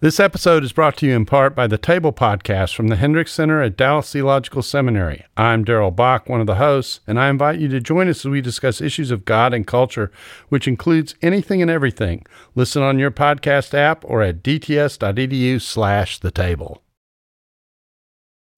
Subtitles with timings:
[0.00, 3.32] This episode is brought to you in part by the Table Podcast from the Hendricks
[3.32, 5.24] Center at Dallas Theological Seminary.
[5.36, 8.30] I'm Darrell Bock, one of the hosts, and I invite you to join us as
[8.30, 10.12] we discuss issues of God and culture,
[10.50, 12.24] which includes anything and everything.
[12.54, 16.84] Listen on your podcast app or at dts.edu slash the table.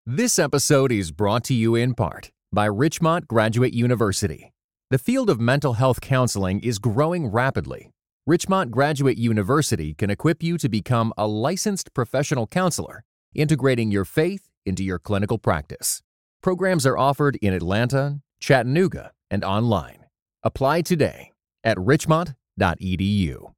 [0.05, 4.53] This episode is brought to you in part by Richmont Graduate University.
[4.91, 7.93] The field of mental health counseling is growing rapidly
[8.27, 13.03] Richmont Graduate University can equip you to become a licensed professional counselor,
[13.35, 16.03] integrating your faith into your clinical practice.
[16.43, 20.05] Programs are offered in Atlanta, Chattanooga, and online.
[20.43, 21.33] Apply today
[21.65, 23.53] at richmont.edu.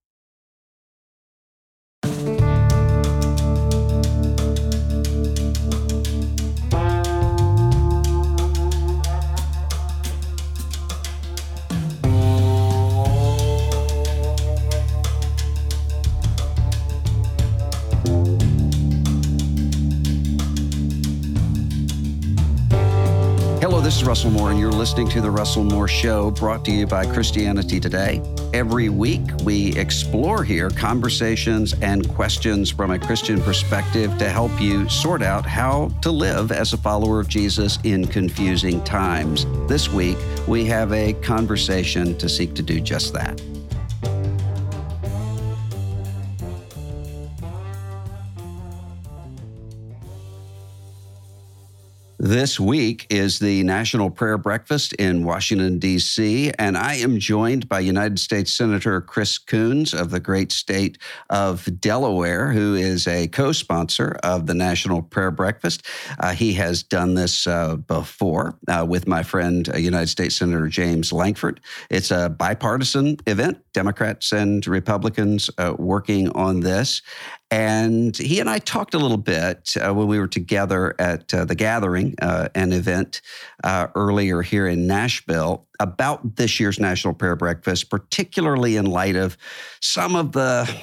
[23.92, 26.86] this is Russell Moore, and you're listening to The Russell Moore Show, brought to you
[26.86, 28.22] by Christianity Today.
[28.54, 34.88] Every week, we explore here conversations and questions from a Christian perspective to help you
[34.88, 39.44] sort out how to live as a follower of Jesus in confusing times.
[39.68, 40.16] This week,
[40.48, 43.42] we have a conversation to seek to do just that.
[52.32, 57.80] This week is the National Prayer Breakfast in Washington, D.C., and I am joined by
[57.80, 60.96] United States Senator Chris Coons of the great state
[61.28, 65.86] of Delaware, who is a co sponsor of the National Prayer Breakfast.
[66.20, 70.68] Uh, he has done this uh, before uh, with my friend, uh, United States Senator
[70.68, 71.60] James Lankford.
[71.90, 77.02] It's a bipartisan event, Democrats and Republicans uh, working on this.
[77.52, 81.44] And he and I talked a little bit uh, when we were together at uh,
[81.44, 83.20] the gathering, uh, an event
[83.62, 89.36] uh, earlier here in Nashville, about this year's National Prayer Breakfast, particularly in light of
[89.82, 90.74] some of the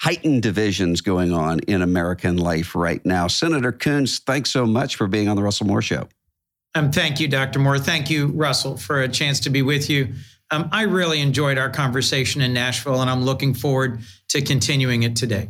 [0.00, 3.26] heightened divisions going on in American life right now.
[3.26, 6.08] Senator Coons, thanks so much for being on the Russell Moore Show.
[6.74, 7.58] Um, thank you, Dr.
[7.58, 7.78] Moore.
[7.78, 10.12] Thank you, Russell, for a chance to be with you.
[10.50, 15.16] Um, I really enjoyed our conversation in Nashville, and I'm looking forward to continuing it
[15.16, 15.48] today.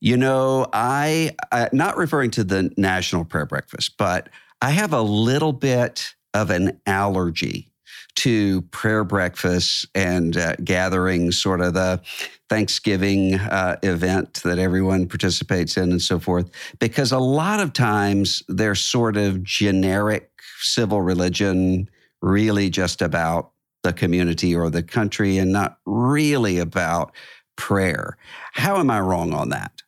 [0.00, 4.28] You know, I, uh, not referring to the National Prayer Breakfast, but
[4.62, 7.72] I have a little bit of an allergy
[8.16, 12.00] to prayer breakfasts and uh, gatherings, sort of the
[12.48, 18.42] Thanksgiving uh, event that everyone participates in and so forth, because a lot of times
[18.48, 20.30] they're sort of generic
[20.60, 21.88] civil religion,
[22.20, 23.52] really just about
[23.84, 27.12] the community or the country and not really about
[27.56, 28.16] prayer.
[28.52, 29.82] How am I wrong on that?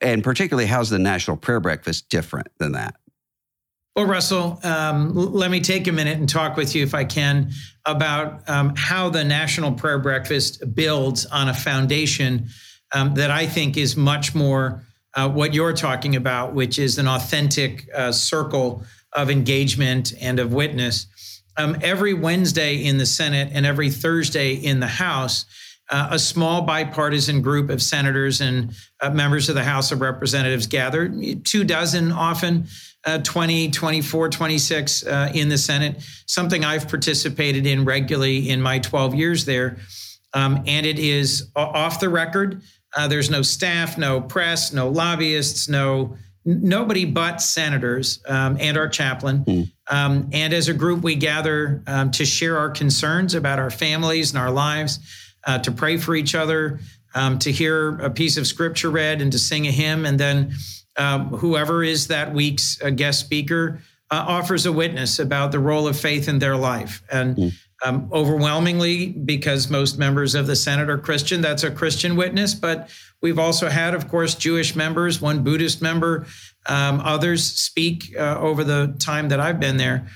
[0.00, 2.96] And particularly, how's the National Prayer Breakfast different than that?
[3.96, 7.50] Well, Russell, um, let me take a minute and talk with you, if I can,
[7.84, 12.48] about um, how the National Prayer Breakfast builds on a foundation
[12.94, 14.84] um, that I think is much more
[15.14, 20.52] uh, what you're talking about, which is an authentic uh, circle of engagement and of
[20.52, 21.42] witness.
[21.56, 25.44] Um, every Wednesday in the Senate and every Thursday in the House,
[25.90, 30.66] uh, a small bipartisan group of senators and uh, members of the House of Representatives
[30.66, 31.12] gather,
[31.44, 32.66] two dozen often,
[33.06, 38.78] uh, 20, 24, 26 uh, in the Senate, something I've participated in regularly in my
[38.78, 39.78] 12 years there.
[40.32, 42.62] Um, and it is off the record.
[42.96, 48.88] Uh, there's no staff, no press, no lobbyists, no nobody but senators um, and our
[48.88, 49.44] chaplain.
[49.44, 49.72] Mm.
[49.90, 54.30] Um, and as a group, we gather um, to share our concerns about our families
[54.30, 54.98] and our lives
[55.44, 56.80] uh, to pray for each other,
[57.14, 60.04] um, to hear a piece of scripture read, and to sing a hymn.
[60.04, 60.52] And then
[60.96, 63.80] um, whoever is that week's uh, guest speaker
[64.10, 67.02] uh, offers a witness about the role of faith in their life.
[67.10, 67.52] And mm.
[67.84, 72.54] um, overwhelmingly, because most members of the Senate are Christian, that's a Christian witness.
[72.54, 72.90] But
[73.22, 76.26] we've also had, of course, Jewish members, one Buddhist member,
[76.66, 80.08] um, others speak uh, over the time that I've been there.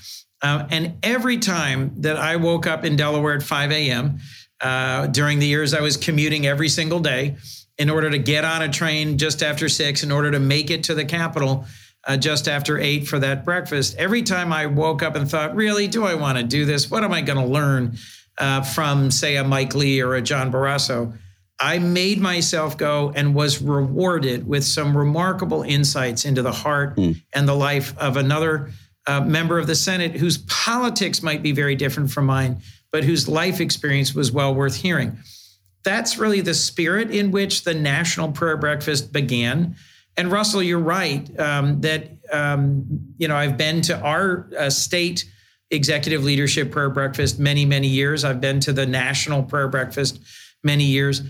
[0.42, 4.18] Uh, and every time that I woke up in Delaware at 5 a.m.,
[4.64, 7.36] uh, during the years I was commuting every single day
[7.78, 10.84] in order to get on a train just after six, in order to make it
[10.84, 11.66] to the Capitol
[12.06, 13.94] uh, just after eight for that breakfast.
[13.98, 16.90] Every time I woke up and thought, really, do I want to do this?
[16.90, 17.96] What am I going to learn
[18.38, 21.16] uh, from, say, a Mike Lee or a John Barrasso?
[21.60, 27.20] I made myself go and was rewarded with some remarkable insights into the heart mm.
[27.32, 28.70] and the life of another
[29.06, 32.60] uh, member of the Senate whose politics might be very different from mine,
[32.94, 35.18] but whose life experience was well worth hearing.
[35.82, 39.74] that's really the spirit in which the National Prayer Breakfast began.
[40.16, 42.86] And Russell, you're right um, that um,
[43.18, 45.28] you know I've been to our uh, state
[45.72, 48.22] executive leadership prayer breakfast many many years.
[48.22, 50.20] I've been to the national prayer breakfast
[50.62, 51.20] many years.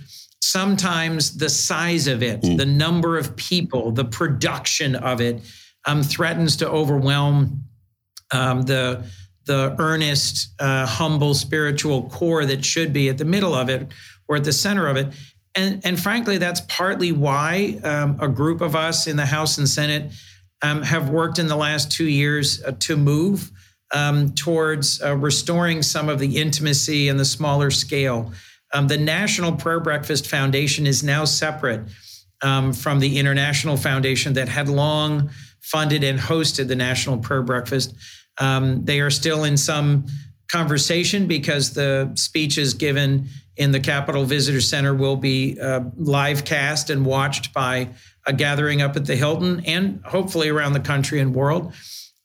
[0.43, 2.59] Sometimes the size of it, mm.
[2.59, 5.41] the number of people, the production of it,
[5.87, 7.65] um, threatens to overwhelm
[8.33, 9.03] um, the
[9.47, 13.93] the earnest, uh, humble spiritual core that should be at the middle of it
[14.29, 15.13] or at the center of it.
[15.55, 19.69] And, and frankly, that's partly why um, a group of us in the House and
[19.69, 20.13] Senate
[20.63, 23.51] um, have worked in the last two years uh, to move
[23.93, 28.33] um, towards uh, restoring some of the intimacy and the smaller scale.
[28.73, 31.83] Um, the National Prayer Breakfast Foundation is now separate
[32.43, 35.31] um, from the International Foundation that had long
[35.61, 37.95] funded and hosted the National Prayer Breakfast.
[38.39, 40.07] Um, they are still in some
[40.51, 46.91] conversation because the speeches given in the Capitol Visitor Center will be uh, live cast
[46.91, 47.89] and watched by
[48.27, 51.73] a gathering up at the Hilton and hopefully around the country and world.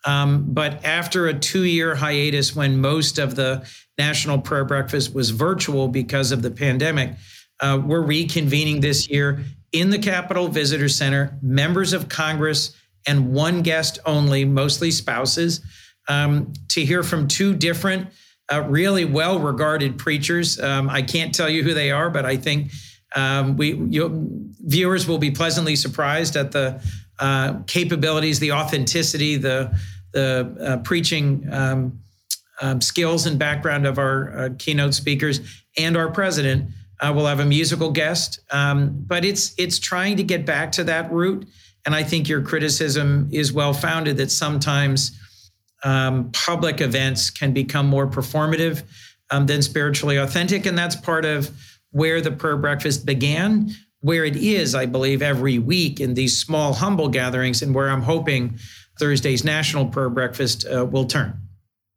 [0.06, 3.68] Um, but after a two year hiatus, when most of the
[3.98, 7.16] National Prayer Breakfast was virtual because of the pandemic,
[7.60, 13.62] uh, we're reconvening this year in the Capitol Visitor Center, members of Congress and one
[13.62, 15.62] guest only, mostly spouses,
[16.10, 18.10] um, to hear from two different
[18.52, 20.60] uh, really well regarded preachers.
[20.60, 22.72] Um, I can't tell you who they are, but I think
[23.16, 23.74] um, we
[24.66, 26.84] viewers will be pleasantly surprised at the
[27.20, 29.78] uh, capabilities, the authenticity, the
[30.12, 32.00] the uh, preaching um,
[32.62, 36.72] um skills and background of our uh, keynote speakers and our president.
[37.00, 40.84] Uh, we'll have a musical guest, um, but it's it's trying to get back to
[40.84, 41.48] that root.
[41.86, 45.19] And I think your criticism is well founded that sometimes
[45.84, 48.84] um, public events can become more performative
[49.32, 50.66] um, than spiritually authentic.
[50.66, 51.52] And that's part of
[51.92, 53.72] where the prayer breakfast began,
[54.02, 58.02] where it is, I believe, every week in these small, humble gatherings, and where I'm
[58.02, 58.60] hoping
[59.00, 61.40] Thursday's national prayer breakfast uh, will turn.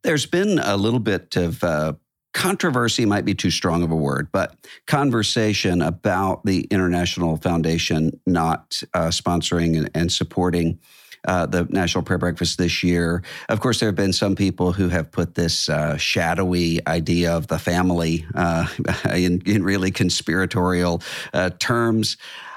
[0.02, 1.94] There's been a little bit of uh,
[2.32, 4.56] controversy, might be too strong of a word, but
[4.86, 10.78] conversation about the International Foundation not uh, sponsoring and, and supporting
[11.26, 13.22] uh, the National Prayer Breakfast this year.
[13.48, 17.46] Of course, there have been some people who have put this uh, shadowy idea of
[17.46, 18.66] the family uh,
[19.14, 21.02] in, in, really conspiratorial
[21.32, 22.16] uh, terms.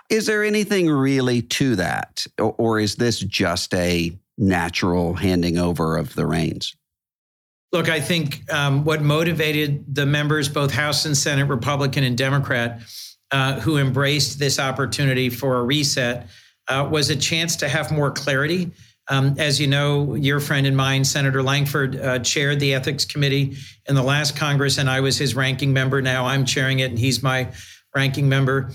[0.09, 2.25] Is there anything really to that?
[2.39, 6.75] Or, or is this just a natural handing over of the reins?
[7.71, 12.81] Look, I think um, what motivated the members, both House and Senate, Republican and Democrat,
[13.31, 16.27] uh, who embraced this opportunity for a reset
[16.67, 18.71] uh, was a chance to have more clarity.
[19.07, 23.55] Um, as you know, your friend and mine, Senator Lankford, uh, chaired the Ethics Committee
[23.87, 26.01] in the last Congress, and I was his ranking member.
[26.01, 27.51] Now I'm chairing it, and he's my
[27.95, 28.71] ranking member.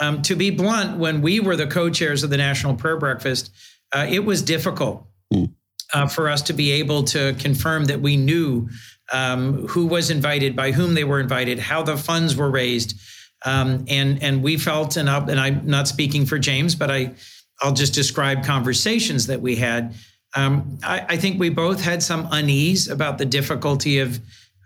[0.00, 3.50] Um, to be blunt, when we were the co chairs of the National Prayer Breakfast,
[3.92, 5.52] uh, it was difficult mm.
[5.92, 8.68] uh, for us to be able to confirm that we knew
[9.12, 12.98] um, who was invited, by whom they were invited, how the funds were raised.
[13.44, 17.14] Um, and and we felt, and, and I'm not speaking for James, but I
[17.60, 19.94] I'll just describe conversations that we had.
[20.34, 24.18] Um, I, I, think we both had some unease about the difficulty of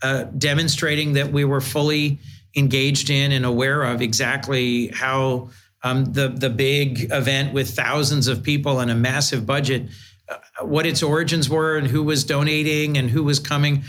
[0.02, 2.20] uh, demonstrating that we were fully
[2.56, 5.50] engaged in and aware of exactly how
[5.82, 9.88] um, the the big event with thousands of people and a massive budget,
[10.28, 13.82] uh, what its origins were and who was donating and who was coming.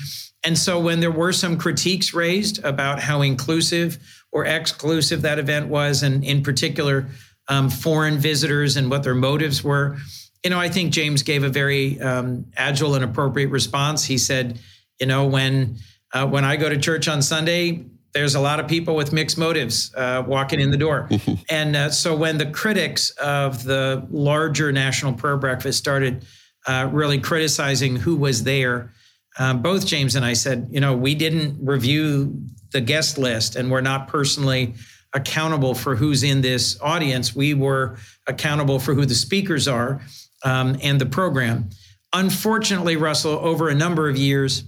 [0.48, 4.00] And so when there were some critiques raised about how inclusive
[4.32, 7.10] or exclusive that event was, and in particular
[7.50, 9.98] um, foreign visitors and what their motives were.
[10.46, 14.06] You know, I think James gave a very um, agile and appropriate response.
[14.06, 14.58] He said,
[15.01, 15.80] you know, when
[16.13, 19.38] uh, when I go to church on Sunday, there's a lot of people with mixed
[19.38, 21.10] motives uh, walking in the door.
[21.50, 26.25] and uh, so when the critics of the larger National Prayer Breakfast started
[26.66, 28.94] uh, really criticizing who was there,
[29.39, 32.41] um, both James and I said, you know, we didn't review
[32.72, 34.74] the guest list and we're not personally
[35.13, 37.36] accountable for who's in this audience.
[37.36, 40.01] We were accountable for who the speakers are
[40.44, 41.70] um, and the program.
[42.13, 44.63] Unfortunately, Russell, over a number of years,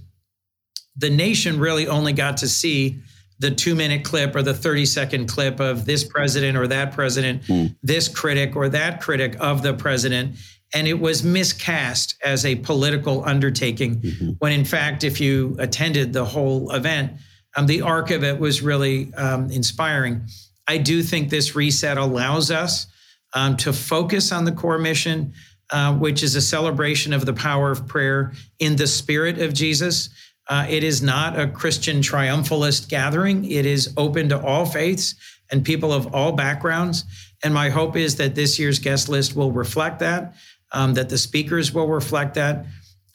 [0.96, 3.00] the nation really only got to see
[3.38, 7.42] the two minute clip or the 30 second clip of this president or that president,
[7.44, 7.74] mm.
[7.82, 10.36] this critic or that critic of the president.
[10.72, 14.30] And it was miscast as a political undertaking, mm-hmm.
[14.38, 17.12] when in fact, if you attended the whole event,
[17.56, 20.26] um, the arc of it was really um, inspiring.
[20.68, 22.86] I do think this reset allows us
[23.32, 25.32] um, to focus on the core mission,
[25.70, 30.10] uh, which is a celebration of the power of prayer in the spirit of Jesus.
[30.48, 33.44] Uh, it is not a Christian triumphalist gathering.
[33.44, 35.14] It is open to all faiths
[35.50, 37.04] and people of all backgrounds.
[37.42, 40.34] And my hope is that this year's guest list will reflect that,
[40.72, 42.66] um, that the speakers will reflect that.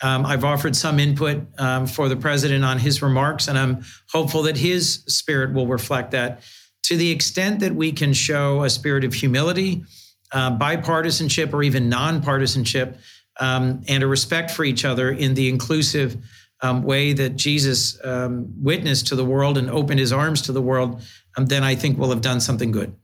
[0.01, 4.43] Um, I've offered some input um, for the president on his remarks, and I'm hopeful
[4.43, 6.41] that his spirit will reflect that.
[6.83, 9.83] To the extent that we can show a spirit of humility,
[10.31, 12.97] uh, bipartisanship, or even nonpartisanship,
[13.39, 16.17] um, and a respect for each other in the inclusive
[16.62, 20.62] um, way that Jesus um, witnessed to the world and opened his arms to the
[20.62, 21.01] world,
[21.38, 22.95] um, then I think we'll have done something good.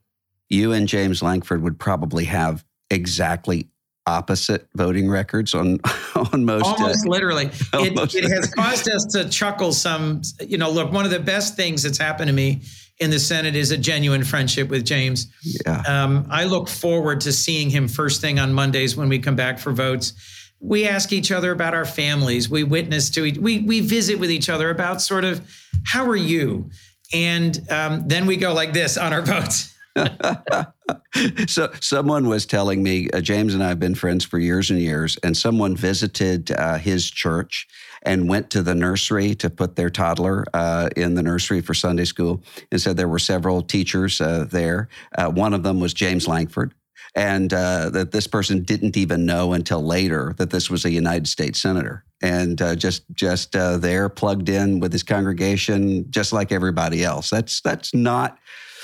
[0.49, 3.69] You and James Lankford would probably have exactly
[4.07, 5.79] opposite voting records on
[6.33, 7.49] on most almost uh, literally.
[7.73, 8.15] Almost.
[8.15, 11.55] It, it has caused us to chuckle some you know look one of the best
[11.55, 12.61] things that's happened to me
[12.99, 15.27] in the senate is a genuine friendship with james.
[15.65, 15.83] Yeah.
[15.87, 19.59] Um, i look forward to seeing him first thing on mondays when we come back
[19.59, 20.13] for votes.
[20.59, 22.49] We ask each other about our families.
[22.49, 25.41] We witness to each we, we visit with each other about sort of
[25.85, 26.69] how are you?
[27.13, 29.71] And um, then we go like this on our votes
[31.47, 34.79] so someone was telling me uh, James and I have been friends for years and
[34.79, 37.67] years, and someone visited uh, his church
[38.03, 42.05] and went to the nursery to put their toddler uh, in the nursery for Sunday
[42.05, 44.87] school, and said there were several teachers uh, there.
[45.17, 46.73] Uh, one of them was James Lankford.
[47.13, 51.27] And uh, that this person didn't even know until later that this was a United
[51.27, 57.29] States senator, and just just there plugged in with his congregation, just like everybody else.
[57.29, 58.37] That's that's not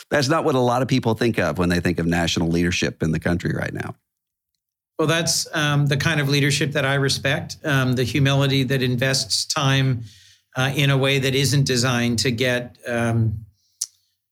[0.09, 3.03] that's not what a lot of people think of when they think of national leadership
[3.03, 3.95] in the country right now.
[4.97, 9.45] Well, that's um, the kind of leadership that I respect um, the humility that invests
[9.45, 10.03] time
[10.55, 13.45] uh, in a way that isn't designed to get, um,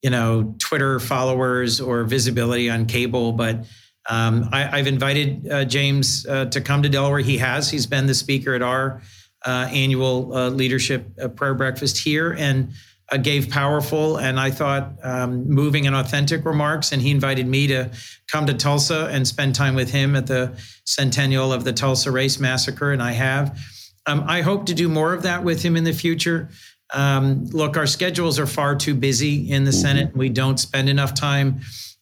[0.01, 3.31] you know, Twitter followers or visibility on cable.
[3.31, 3.65] But
[4.09, 7.19] um, I, have invited uh, James uh, to come to Delaware.
[7.19, 7.69] He has.
[7.69, 9.01] He's been the speaker at our
[9.45, 12.33] uh, annual uh, leadership uh, prayer breakfast here.
[12.33, 12.73] And
[13.11, 16.91] uh, gave powerful and I thought um, moving and authentic remarks.
[16.91, 17.91] And he invited me to
[18.31, 22.39] come to Tulsa and spend time with him at the centennial of the Tulsa Race
[22.39, 22.91] Massacre.
[22.91, 23.59] And I have.
[24.07, 26.49] Um, I hope to do more of that with him in the future.
[26.93, 29.79] Um, look, our schedules are far too busy in the mm-hmm.
[29.79, 30.15] Senate.
[30.15, 31.61] We don't spend enough time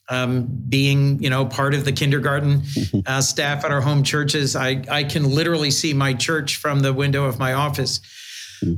[0.10, 3.00] um, being, you know, part of the kindergarten mm-hmm.
[3.05, 4.55] uh, staff at our home churches.
[4.55, 8.01] I, I can literally see my church from the window of my office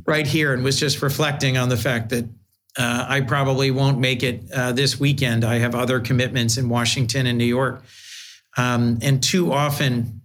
[0.06, 2.26] right here and was just reflecting on the fact that
[2.78, 5.46] uh, I probably won't make it uh, this weekend.
[5.46, 7.84] I have other commitments in Washington and New York.
[8.58, 10.22] Um, and too often,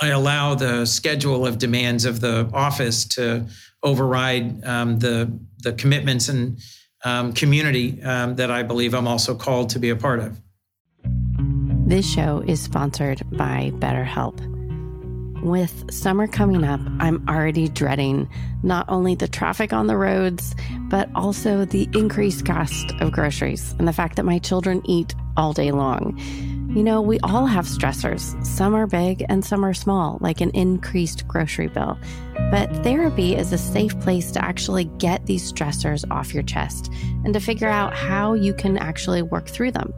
[0.00, 3.46] I allow the schedule of demands of the office to
[3.82, 6.58] override um, the, the commitments and
[7.04, 10.40] um, community um, that I believe I'm also called to be a part of.
[11.86, 14.53] This show is sponsored by BetterHelp.
[15.44, 18.30] With summer coming up, I'm already dreading
[18.62, 20.54] not only the traffic on the roads,
[20.88, 25.52] but also the increased cost of groceries and the fact that my children eat all
[25.52, 26.18] day long.
[26.74, 28.42] You know, we all have stressors.
[28.42, 31.98] Some are big and some are small, like an increased grocery bill.
[32.50, 36.90] But therapy is a safe place to actually get these stressors off your chest
[37.22, 39.92] and to figure out how you can actually work through them.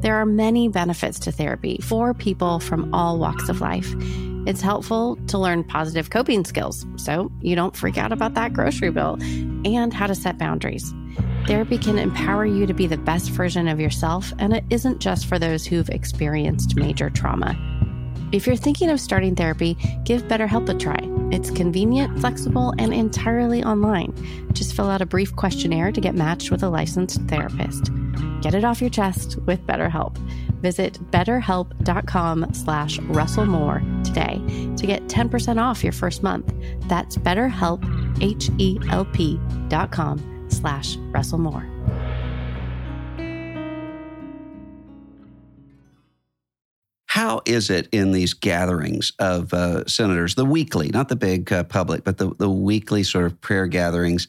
[0.00, 3.94] There are many benefits to therapy for people from all walks of life.
[4.46, 8.90] It's helpful to learn positive coping skills so you don't freak out about that grocery
[8.90, 9.18] bill
[9.66, 10.94] and how to set boundaries.
[11.46, 15.26] Therapy can empower you to be the best version of yourself, and it isn't just
[15.26, 17.54] for those who've experienced major trauma.
[18.32, 21.00] If you're thinking of starting therapy, give BetterHelp a try.
[21.32, 24.14] It's convenient, flexible, and entirely online.
[24.52, 27.90] Just fill out a brief questionnaire to get matched with a licensed therapist.
[28.40, 30.16] Get it off your chest with BetterHelp.
[30.60, 34.36] Visit betterhelp.com slash russellmoore today
[34.76, 36.52] to get 10% off your first month.
[36.88, 37.82] That's betterhelp,
[38.22, 41.79] H-E-L-P dot com slash russellmoore.
[47.20, 51.64] How is it in these gatherings of uh, senators, the weekly, not the big uh,
[51.64, 54.26] public, but the, the weekly sort of prayer gatherings?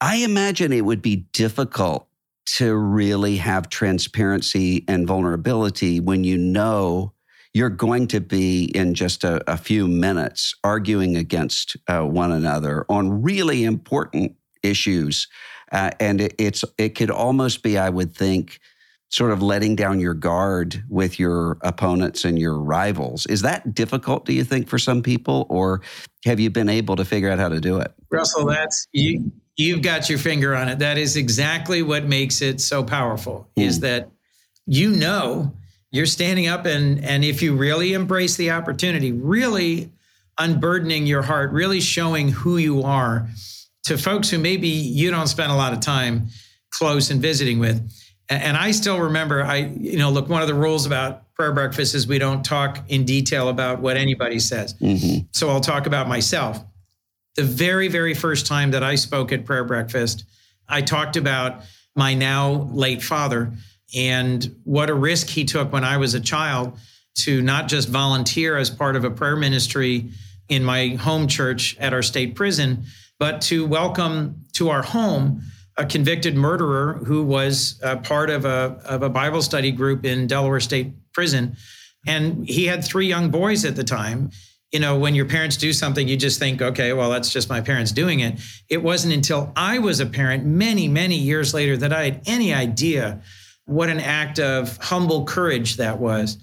[0.00, 2.08] I imagine it would be difficult
[2.54, 7.12] to really have transparency and vulnerability when you know
[7.52, 12.86] you're going to be in just a, a few minutes arguing against uh, one another
[12.88, 15.28] on really important issues.
[15.70, 18.58] Uh, and it, it's it could almost be, I would think,
[19.16, 23.24] sort of letting down your guard with your opponents and your rivals.
[23.26, 25.80] Is that difficult, do you think, for some people, or
[26.26, 27.94] have you been able to figure out how to do it?
[28.10, 30.80] Russell, that's you You've got your finger on it.
[30.80, 33.62] That is exactly what makes it so powerful mm.
[33.64, 34.10] is that
[34.66, 35.54] you know
[35.90, 39.90] you're standing up and and if you really embrace the opportunity, really
[40.38, 43.28] unburdening your heart, really showing who you are
[43.84, 46.28] to folks who maybe you don't spend a lot of time
[46.70, 47.90] close and visiting with.
[48.28, 51.94] And I still remember, I, you know, look, one of the rules about prayer breakfast
[51.94, 54.74] is we don't talk in detail about what anybody says.
[54.74, 55.26] Mm-hmm.
[55.32, 56.62] So I'll talk about myself.
[57.36, 60.24] The very, very first time that I spoke at prayer breakfast,
[60.68, 61.62] I talked about
[61.94, 63.52] my now late father
[63.94, 66.78] and what a risk he took when I was a child
[67.18, 70.10] to not just volunteer as part of a prayer ministry
[70.48, 72.84] in my home church at our state prison,
[73.18, 75.42] but to welcome to our home
[75.76, 80.26] a convicted murderer who was a part of a, of a Bible study group in
[80.26, 81.56] Delaware State Prison.
[82.06, 84.30] And he had three young boys at the time.
[84.72, 87.60] You know, when your parents do something, you just think, okay, well, that's just my
[87.60, 88.40] parents doing it.
[88.68, 92.52] It wasn't until I was a parent many, many years later that I had any
[92.52, 93.22] idea
[93.66, 96.38] what an act of humble courage that was.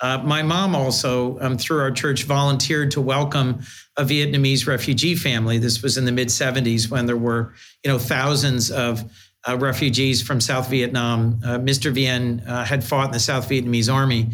[0.00, 3.60] Uh, my mom also, um, through our church, volunteered to welcome
[3.96, 5.58] a Vietnamese refugee family.
[5.58, 9.10] This was in the mid 70s when there were, you know, thousands of
[9.48, 11.40] uh, refugees from South Vietnam.
[11.44, 11.90] Uh, Mr.
[11.92, 14.30] Vien uh, had fought in the South Vietnamese army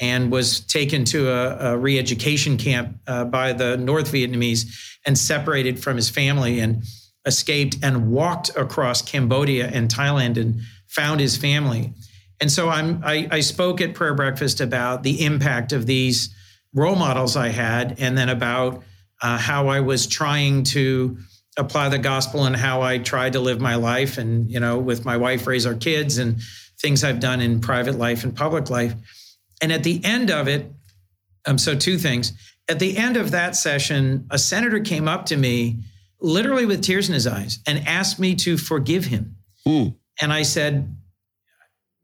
[0.00, 4.66] and was taken to a, a re-education camp uh, by the North Vietnamese
[5.06, 6.82] and separated from his family and
[7.24, 11.92] escaped and walked across Cambodia and Thailand and found his family.
[12.40, 16.34] And so I'm, I, I spoke at prayer breakfast about the impact of these
[16.74, 18.82] role models I had, and then about
[19.22, 21.16] uh, how I was trying to
[21.56, 25.04] apply the gospel and how I tried to live my life, and you know, with
[25.04, 26.40] my wife, raise our kids, and
[26.78, 28.94] things I've done in private life and public life.
[29.62, 30.70] And at the end of it,
[31.46, 32.32] um, so two things.
[32.68, 35.78] At the end of that session, a senator came up to me,
[36.20, 39.36] literally with tears in his eyes, and asked me to forgive him.
[39.66, 39.96] Mm.
[40.20, 40.94] And I said,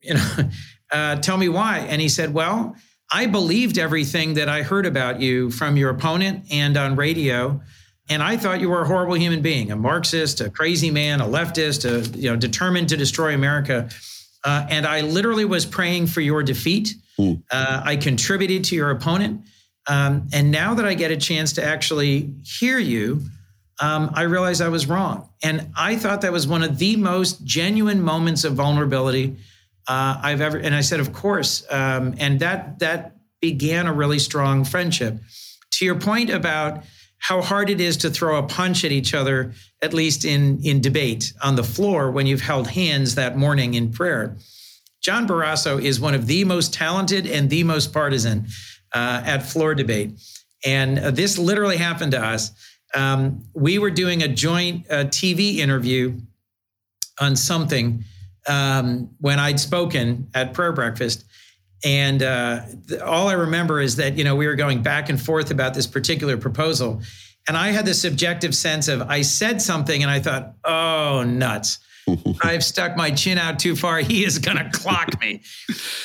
[0.03, 0.51] you know,
[0.93, 1.81] uh, tell me why.
[1.81, 2.77] And he said, well,
[3.11, 7.61] I believed everything that I heard about you from your opponent and on radio.
[8.09, 11.27] And I thought you were a horrible human being, a Marxist, a crazy man, a
[11.27, 13.89] leftist, a, you know, determined to destroy America.
[14.45, 16.95] Uh, and I literally was praying for your defeat.
[17.19, 17.43] Mm.
[17.51, 19.43] Uh, I contributed to your opponent.
[19.89, 23.23] Um, and now that I get a chance to actually hear you,
[23.81, 25.29] um, I realized I was wrong.
[25.43, 29.37] And I thought that was one of the most genuine moments of vulnerability
[29.89, 30.59] uh, I've ever.
[30.59, 31.65] And I said, of course.
[31.71, 35.19] Um, and that that began a really strong friendship.
[35.73, 36.85] To your point about
[37.19, 40.81] how hard it is to throw a punch at each other, at least in in
[40.81, 44.37] debate on the floor when you've held hands that morning in prayer.
[45.03, 48.47] John Barrasso is one of the most talented and the most partisan
[48.93, 50.13] uh, at floor debate.
[50.65, 52.53] And uh, this literally happened to us.
[52.95, 56.21] Um, we were doing a joint uh, TV interview
[57.21, 58.05] on something
[58.49, 61.25] um, when I'd spoken at prayer breakfast.
[61.85, 62.63] And uh,
[63.05, 65.87] all I remember is that, you know, we were going back and forth about this
[65.87, 67.03] particular proposal.
[67.49, 71.81] And I had the subjective sense of I said something and I thought, oh, nuts.
[72.43, 73.99] I've stuck my chin out too far.
[73.99, 75.43] He is going to clock me.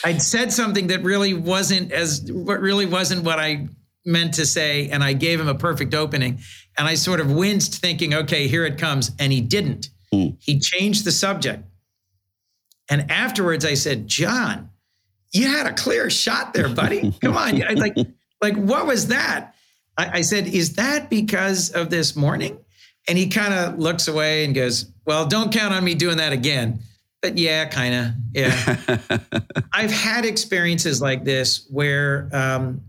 [0.04, 3.68] I'd said something that really wasn't as what really wasn't what I
[4.06, 6.40] meant to say, and I gave him a perfect opening.
[6.78, 9.90] And I sort of winced, thinking, "Okay, here it comes," and he didn't.
[10.14, 10.38] Mm.
[10.40, 11.64] He changed the subject.
[12.90, 14.70] And afterwards, I said, "John,
[15.32, 17.12] you had a clear shot there, buddy.
[17.22, 17.96] Come on, like,
[18.42, 19.56] like what was that?"
[19.98, 22.60] I, I said, "Is that because of this morning?"
[23.08, 26.34] And he kind of looks away and goes, Well, don't count on me doing that
[26.34, 26.80] again.
[27.22, 28.06] But yeah, kind of.
[28.34, 29.10] Yeah.
[29.74, 32.82] I've had experiences like this where, um,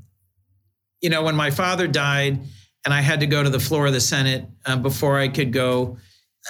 [1.01, 2.41] you know, when my father died
[2.85, 5.53] and I had to go to the floor of the Senate um, before I could
[5.53, 5.99] go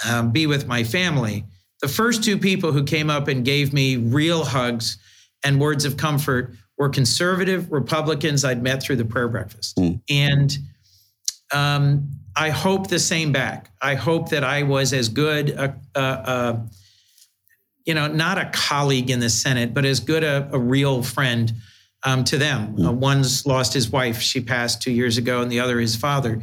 [0.07, 1.45] um, be with my family,
[1.81, 4.97] the first two people who came up and gave me real hugs
[5.43, 9.77] and words of comfort were conservative Republicans I'd met through the prayer breakfast.
[9.77, 10.01] Mm.
[10.09, 10.57] And
[11.53, 13.71] um, I hope the same back.
[13.81, 16.69] I hope that I was as good a, a, a
[17.85, 21.51] you know, not a colleague in the Senate, but as good a, a real friend
[22.03, 22.73] um, to them.
[22.73, 22.85] Mm-hmm.
[22.85, 26.41] Uh, one's lost his wife; she passed two years ago, and the other his father.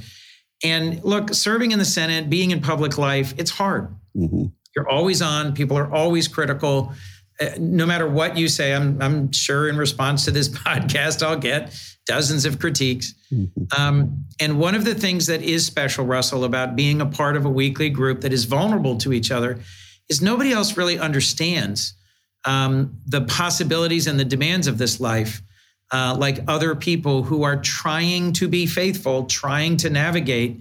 [0.65, 3.95] And look, serving in the Senate, being in public life, it's hard.
[4.17, 4.47] Mm-hmm.
[4.77, 5.55] You're always on.
[5.55, 6.93] People are always critical.
[7.41, 11.39] Uh, no matter what you say, I'm, I'm sure in response to this podcast, I'll
[11.39, 11.75] get
[12.07, 13.15] dozens of critiques.
[13.33, 13.81] Mm-hmm.
[13.81, 17.45] Um, and one of the things that is special, Russell, about being a part of
[17.45, 19.59] a weekly group that is vulnerable to each other
[20.09, 21.95] is nobody else really understands
[22.45, 25.43] um, the possibilities and the demands of this life.
[25.93, 30.61] Uh, like other people who are trying to be faithful, trying to navigate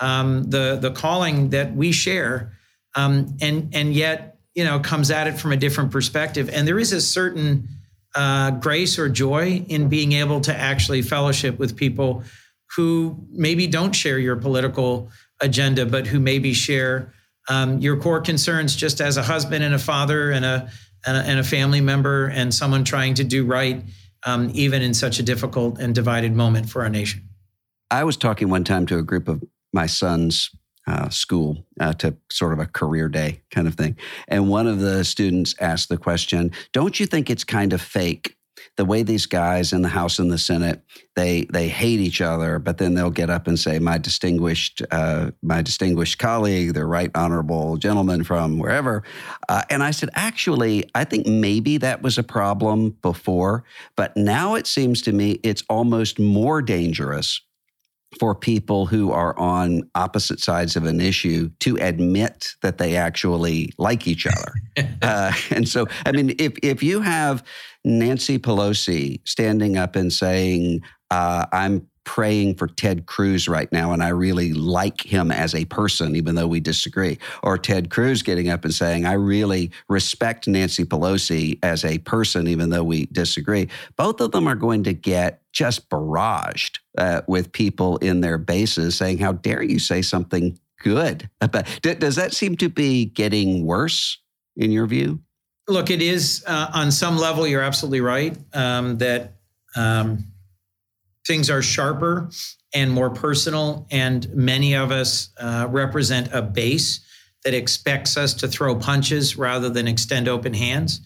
[0.00, 2.52] um, the the calling that we share,
[2.94, 6.48] um, and and yet you know comes at it from a different perspective.
[6.50, 7.68] And there is a certain
[8.14, 12.24] uh, grace or joy in being able to actually fellowship with people
[12.76, 17.12] who maybe don't share your political agenda, but who maybe share
[17.48, 20.70] um, your core concerns just as a husband and a father and a,
[21.06, 23.82] and a, and a family member and someone trying to do right,
[24.24, 27.28] um, even in such a difficult and divided moment for our nation.
[27.90, 30.50] I was talking one time to a group of my sons
[30.86, 33.96] uh, school uh, to sort of a career day kind of thing.
[34.28, 38.36] And one of the students asked the question Don't you think it's kind of fake?
[38.76, 40.82] The way these guys in the House and the Senate
[41.14, 45.32] they they hate each other, but then they'll get up and say, "My distinguished uh,
[45.42, 49.02] my distinguished colleague, the right honorable gentleman from wherever,"
[49.48, 53.64] uh, and I said, "Actually, I think maybe that was a problem before,
[53.96, 57.40] but now it seems to me it's almost more dangerous
[58.18, 63.72] for people who are on opposite sides of an issue to admit that they actually
[63.78, 64.52] like each other.
[65.02, 67.42] uh, and so, I mean, if if you have
[67.84, 74.02] Nancy Pelosi standing up and saying, uh, "I'm praying for Ted Cruz right now, and
[74.02, 77.18] I really like him as a person, even though we disagree.
[77.42, 82.48] Or Ted Cruz getting up and saying, I really respect Nancy Pelosi as a person,
[82.48, 83.68] even though we disagree.
[83.96, 88.96] Both of them are going to get just barraged uh, with people in their bases
[88.96, 91.28] saying, How dare you say something good?
[91.40, 94.18] But does that seem to be getting worse
[94.56, 95.20] in your view?
[95.68, 99.34] Look, it is uh, on some level, you're absolutely right um, that.
[99.74, 100.31] Um,
[101.26, 102.30] things are sharper
[102.74, 107.00] and more personal, and many of us uh, represent a base
[107.44, 111.00] that expects us to throw punches rather than extend open hands.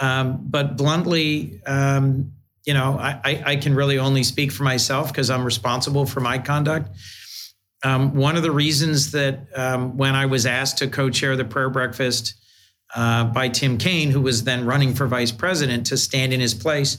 [0.00, 2.32] Um, but bluntly, um,
[2.66, 6.38] you know, I, I, can really only speak for myself because I'm responsible for my
[6.38, 6.90] conduct.
[7.84, 11.44] Um, one of the reasons that um, when I was asked to co chair the
[11.44, 12.34] prayer breakfast
[12.94, 16.54] uh, by Tim Kaine, who was then running for vice president, to stand in his
[16.54, 16.96] place,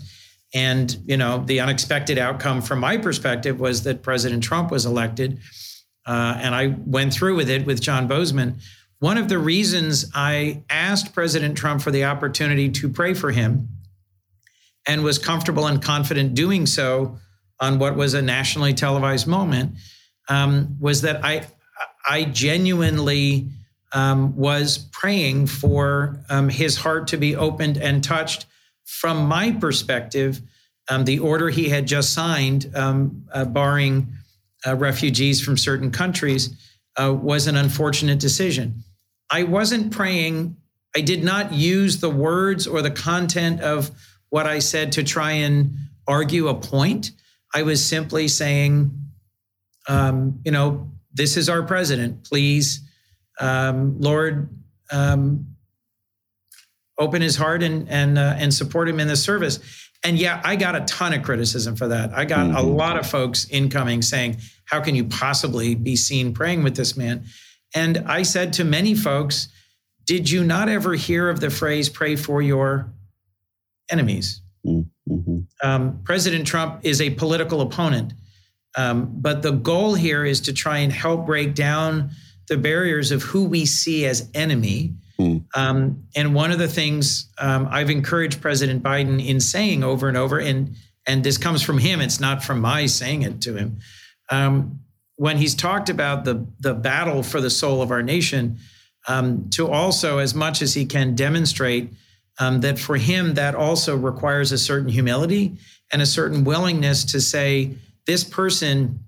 [0.53, 5.39] and, you know, the unexpected outcome from my perspective was that President Trump was elected.
[6.05, 8.61] Uh, and I went through with it with John Boozman.
[8.99, 13.69] One of the reasons I asked President Trump for the opportunity to pray for him
[14.87, 17.17] and was comfortable and confident doing so
[17.59, 19.75] on what was a nationally televised moment
[20.29, 21.45] um, was that I,
[22.07, 23.49] I genuinely
[23.93, 28.45] um, was praying for um, his heart to be opened and touched
[28.85, 30.41] from my perspective,
[30.89, 34.13] um, the order he had just signed, um, uh, barring
[34.65, 36.55] uh, refugees from certain countries,
[36.95, 38.83] uh, was an unfortunate decision.
[39.29, 40.55] I wasn't praying,
[40.95, 43.91] I did not use the words or the content of
[44.29, 45.75] what I said to try and
[46.07, 47.11] argue a point.
[47.53, 48.91] I was simply saying,
[49.87, 52.23] um, you know, this is our president.
[52.25, 52.81] Please,
[53.39, 54.49] um, Lord,
[54.91, 55.54] um,
[56.97, 59.59] open his heart and and uh, and support him in the service.
[60.03, 62.13] And yeah, I got a ton of criticism for that.
[62.13, 62.57] I got mm-hmm.
[62.57, 66.95] a lot of folks incoming saying, "How can you possibly be seen praying with this
[66.95, 67.25] man?"
[67.73, 69.49] And I said to many folks,
[70.05, 72.93] "Did you not ever hear of the phrase pray for your
[73.89, 75.39] enemies?" Mm-hmm.
[75.63, 78.13] Um, President Trump is a political opponent,
[78.75, 82.11] um, but the goal here is to try and help break down
[82.47, 85.45] the barriers of who we see as enemy Mm.
[85.55, 90.17] Um, and one of the things um, I've encouraged President Biden in saying over and
[90.17, 90.75] over, and
[91.07, 93.77] and this comes from him, it's not from my saying it to him.
[94.29, 94.79] Um,
[95.17, 98.57] when he's talked about the the battle for the soul of our nation,
[99.07, 101.91] um, to also as much as he can demonstrate
[102.39, 105.57] um, that for him that also requires a certain humility
[105.91, 107.75] and a certain willingness to say
[108.05, 108.99] this person,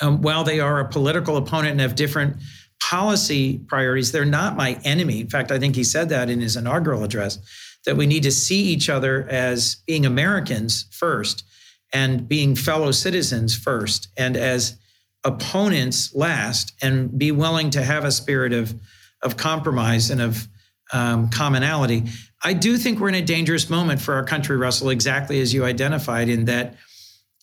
[0.00, 2.36] um, while they are a political opponent and have different
[2.82, 4.12] policy priorities.
[4.12, 5.20] They're not my enemy.
[5.20, 7.38] In fact, I think he said that in his inaugural address
[7.86, 11.44] that we need to see each other as being Americans first
[11.92, 14.78] and being fellow citizens first and as
[15.24, 18.74] opponents last and be willing to have a spirit of,
[19.22, 20.48] of compromise and of
[20.92, 22.04] um, commonality.
[22.42, 25.64] I do think we're in a dangerous moment for our country, Russell, exactly as you
[25.64, 26.76] identified, in that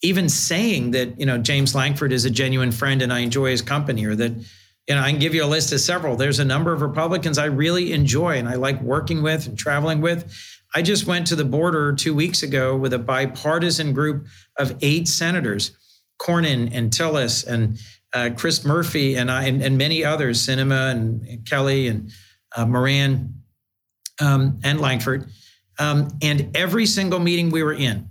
[0.04, 3.62] even saying that, you know, James Lankford is a genuine friend and I enjoy his
[3.62, 4.34] company or that
[4.88, 6.16] you know, I can give you a list of several.
[6.16, 10.02] There's a number of Republicans I really enjoy and I like working with and traveling
[10.02, 10.34] with.
[10.74, 14.26] I just went to the border two weeks ago with a bipartisan group
[14.58, 15.72] of eight senators,
[16.20, 17.78] Cornyn and Tillis and
[18.14, 22.12] uh, Chris Murphy and I and, and, many others, Sinema and Kelly and
[22.56, 23.34] uh, Moran
[24.20, 25.30] um, and Lankford.
[25.80, 28.10] Um, and every single meeting we were in,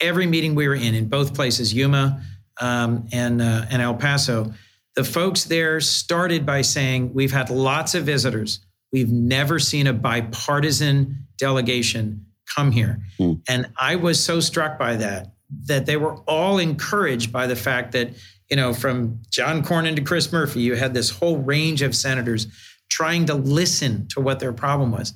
[0.00, 2.22] every meeting we were in, in both places, Yuma
[2.60, 4.52] um, and uh, and El Paso,
[4.96, 8.60] the folks there started by saying, We've had lots of visitors.
[8.92, 13.00] We've never seen a bipartisan delegation come here.
[13.18, 13.42] Mm.
[13.48, 15.34] And I was so struck by that,
[15.66, 18.10] that they were all encouraged by the fact that
[18.50, 22.46] you know, from John Cornyn to Chris Murphy, you had this whole range of senators
[22.88, 25.14] trying to listen to what their problem was.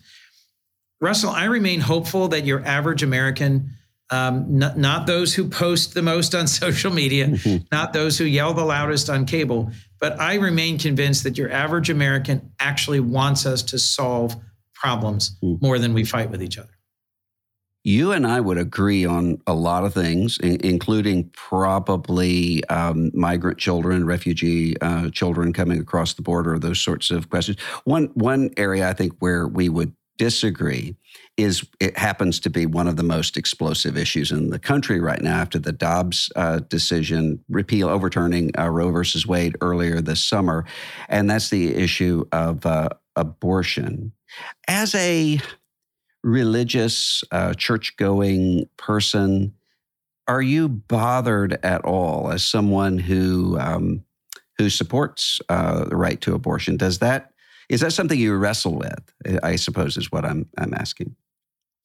[1.01, 3.71] Russell, I remain hopeful that your average American,
[4.11, 7.65] um, n- not those who post the most on social media, mm-hmm.
[7.73, 11.91] not those who yell the loudest on cable, but I remain convinced that your average
[11.91, 14.35] American actually wants us to solve
[14.75, 15.61] problems mm.
[15.61, 16.71] more than we fight with each other.
[17.83, 24.05] You and I would agree on a lot of things, including probably um, migrant children,
[24.05, 27.59] refugee uh, children coming across the border, those sorts of questions.
[27.85, 30.95] One one area I think where we would disagree
[31.43, 35.21] is it happens to be one of the most explosive issues in the country right
[35.21, 40.65] now after the Dobbs uh, decision, repeal, overturning uh, Roe versus Wade earlier this summer,
[41.09, 44.13] and that's the issue of uh, abortion.
[44.69, 45.41] As a
[46.23, 49.55] religious, uh, church going person,
[50.29, 54.05] are you bothered at all as someone who um,
[54.59, 56.77] who supports uh, the right to abortion?
[56.77, 57.33] Does that
[57.69, 59.13] is that something you wrestle with?
[59.43, 61.17] I suppose is what I'm I'm asking.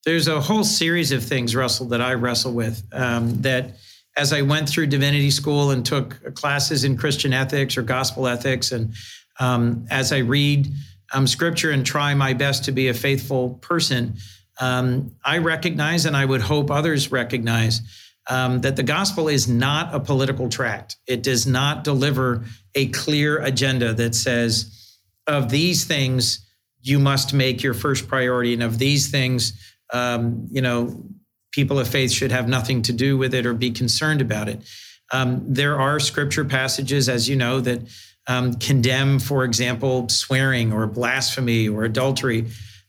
[0.05, 2.83] There's a whole series of things, Russell, that I wrestle with.
[2.91, 3.77] Um, that
[4.15, 8.71] as I went through divinity school and took classes in Christian ethics or gospel ethics,
[8.71, 8.93] and
[9.39, 10.71] um, as I read
[11.11, 14.17] um, scripture and try my best to be a faithful person,
[14.61, 17.81] um, I recognize, and I would hope others recognize,
[18.29, 20.97] um, that the gospel is not a political tract.
[21.07, 26.47] It does not deliver a clear agenda that says, of these things,
[26.83, 29.53] you must make your first priority, and of these things,
[29.95, 31.03] um, you know,
[31.51, 34.59] people of faith should have nothing to do with it or be concerned about it.
[35.11, 37.81] Um, there are scripture passages, as you know, that
[38.27, 42.47] um, condemn, for example, swearing or blasphemy or adultery,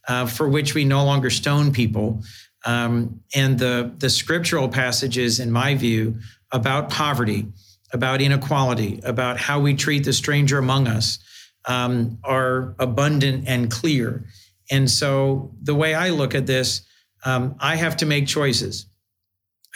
[0.08, 2.22] uh, for which we no longer stone people.
[2.64, 6.16] Um, and the, the scriptural passages, in my view,
[6.50, 7.46] about poverty,
[7.92, 11.20] about inequality, about how we treat the stranger among us
[11.66, 14.24] um, are abundant and clear.
[14.70, 16.82] And so the way I look at this,
[17.26, 18.86] um, I have to make choices.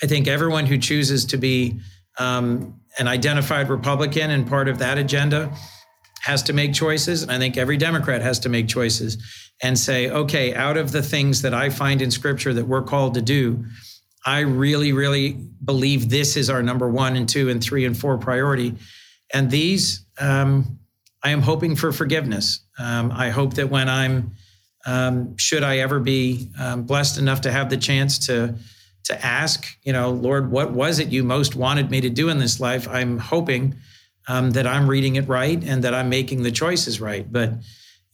[0.03, 1.81] I think everyone who chooses to be
[2.19, 5.53] um, an identified Republican and part of that agenda
[6.23, 7.23] has to make choices.
[7.23, 9.19] And I think every Democrat has to make choices
[9.63, 13.15] and say, okay, out of the things that I find in scripture that we're called
[13.15, 13.65] to do,
[14.25, 18.17] I really, really believe this is our number one and two and three and four
[18.19, 18.77] priority.
[19.35, 20.79] And these, um,
[21.25, 22.61] I am hoping for forgiveness.
[22.79, 24.33] Um, I hope that when I'm,
[24.87, 28.55] um, should I ever be um, blessed enough to have the chance to,
[29.05, 32.39] to ask, you know, Lord, what was it you most wanted me to do in
[32.39, 32.89] this life?
[32.89, 33.77] I'm hoping
[34.29, 37.31] um, that I'm reading it right and that I'm making the choices right.
[37.31, 37.55] But,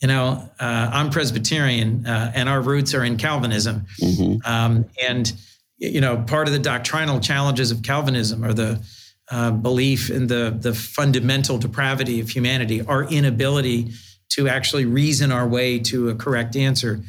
[0.00, 3.86] you know, uh, I'm Presbyterian uh, and our roots are in Calvinism.
[4.00, 4.50] Mm-hmm.
[4.50, 5.32] Um, and,
[5.78, 8.82] you know, part of the doctrinal challenges of Calvinism are the
[9.30, 13.92] uh, belief in the, the fundamental depravity of humanity, our inability
[14.30, 17.00] to actually reason our way to a correct answer.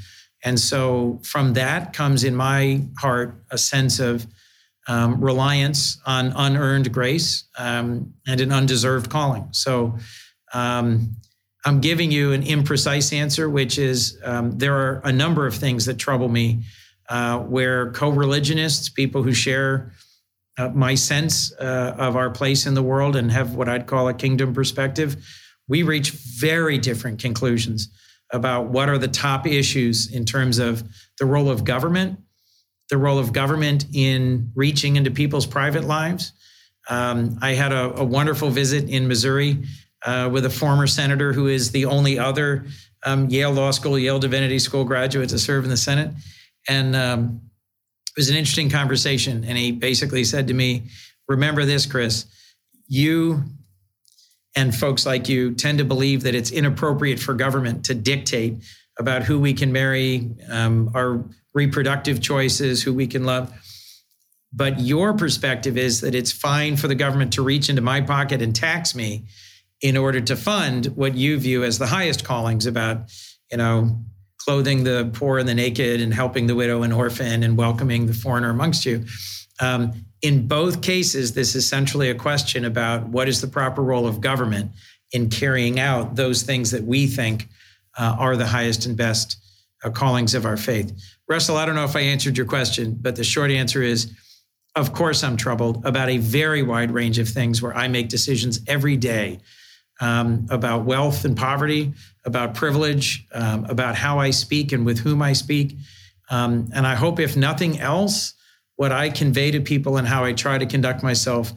[0.44, 4.28] And so from that comes in my heart a sense of
[4.88, 9.50] um, reliance on unearned grace um, and an undeserved calling.
[9.52, 9.98] So
[10.54, 11.18] um,
[11.66, 15.86] I'm giving you an imprecise answer, which is um, there are a number of things
[15.86, 16.64] that trouble me
[17.10, 19.92] uh, where co religionists, people who share
[20.58, 24.08] uh, my sense uh, of our place in the world and have what I'd call
[24.08, 25.18] a kingdom perspective,
[25.68, 27.90] we reach very different conclusions
[28.32, 30.84] about what are the top issues in terms of
[31.20, 32.20] the role of government,
[32.90, 36.34] the role of government in reaching into people's private lives.
[36.90, 39.64] Um, I had a, a, wonderful visit in Missouri
[40.06, 42.66] uh, with a former senator who is the only other
[43.06, 46.12] um, Yale Law School, Yale Divinity School graduate to serve in the Senate.
[46.70, 47.42] And um,
[48.10, 49.44] it was an interesting conversation.
[49.44, 50.84] And he basically said to me,
[51.28, 52.26] Remember this, Chris,
[52.88, 53.44] you
[54.56, 58.58] and folks like you tend to believe that it's inappropriate for government to dictate
[59.00, 63.54] about who we can marry, um, our reproductive choices, who we can love.
[64.54, 68.42] But your perspective is that it's fine for the government to reach into my pocket
[68.42, 69.26] and tax me
[69.82, 73.12] in order to fund what you view as the highest callings about,
[73.52, 74.00] you know,
[74.40, 78.14] clothing the poor and the naked and helping the widow and orphan and welcoming the
[78.14, 79.06] foreigner amongst you.
[79.60, 84.08] Um, in both cases, this is centrally a question about what is the proper role
[84.08, 84.72] of government
[85.12, 87.48] in carrying out those things that we think
[87.98, 89.38] uh, are the highest and best
[89.84, 90.92] uh, callings of our faith.
[91.28, 94.14] Russell, I don't know if I answered your question, but the short answer is
[94.78, 98.60] of course, I'm troubled about a very wide range of things where I make decisions
[98.68, 99.40] every day
[100.00, 101.94] um, about wealth and poverty,
[102.26, 105.76] about privilege, um, about how I speak and with whom I speak.
[106.30, 108.36] Um, and I hope, if nothing else,
[108.78, 111.52] what I convey to people and how I try to conduct myself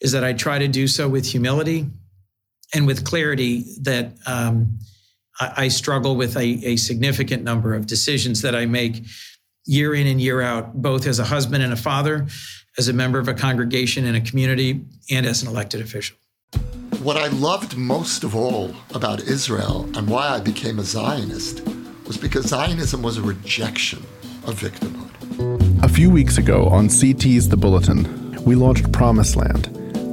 [0.00, 1.86] is that I try to do so with humility
[2.74, 4.78] and with clarity that um,
[5.40, 9.04] I, I, struggle with a, a significant number of decisions that I make
[9.66, 12.26] year in and year out, both as a husband and a father,
[12.78, 14.80] as a member of a congregation and a community,
[15.10, 16.16] and as an elected official.
[17.02, 21.62] What I loved most of all about Israel and why I became a Zionist
[22.06, 24.00] was because Zionism was a rejection
[24.46, 25.09] of victimhood.
[26.00, 29.66] A few weeks ago on CT's The Bulletin, we launched Promised Land,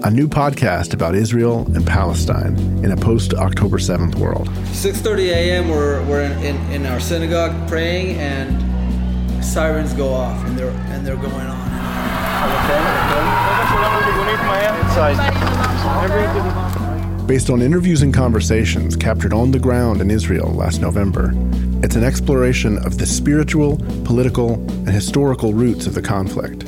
[0.04, 4.50] a new podcast about Israel and Palestine in a post-October 7th world.
[4.50, 5.70] 6.30 a.m.
[5.70, 11.08] we're, we're in, in, in our synagogue praying and sirens go off and they're, and
[11.08, 11.58] they're going on.
[17.28, 21.34] Based on interviews and conversations captured on the ground in Israel last November,
[21.84, 26.64] it's an exploration of the spiritual, political, and historical roots of the conflict.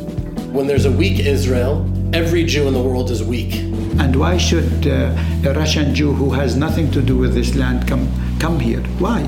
[0.52, 3.56] When there's a weak Israel, every Jew in the world is weak.
[4.02, 7.88] And why should uh, a Russian Jew who has nothing to do with this land
[7.88, 8.82] come come here?
[9.00, 9.22] Why?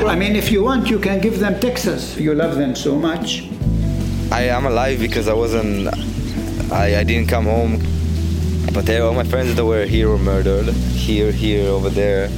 [0.00, 2.16] I mean, if you want, you can give them Texas.
[2.16, 3.50] You love them so much.
[4.32, 5.88] I am alive because I wasn't.
[6.72, 7.82] I, I didn't come home,
[8.72, 10.66] but they, all my friends that were here were murdered.
[10.68, 12.28] Here, here, over there.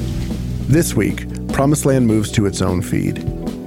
[0.66, 3.18] This week, Promised Land moves to its own feed.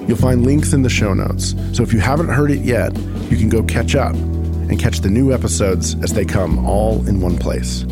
[0.08, 2.95] You'll find links in the show notes, so if you haven't heard it yet,
[3.30, 7.21] you can go catch up and catch the new episodes as they come all in
[7.21, 7.86] one place.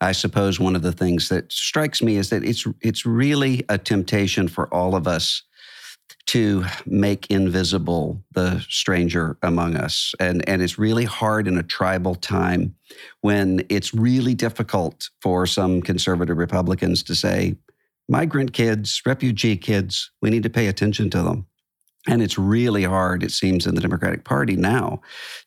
[0.00, 3.78] I suppose one of the things that strikes me is that it's it's really a
[3.78, 5.42] temptation for all of us
[6.26, 10.14] to make invisible the stranger among us.
[10.20, 12.74] And, and it's really hard in a tribal time
[13.20, 17.56] when it's really difficult for some conservative Republicans to say,
[18.08, 21.46] migrant kids, refugee kids, we need to pay attention to them.
[22.08, 25.00] And it's really hard, it seems, in the Democratic Party now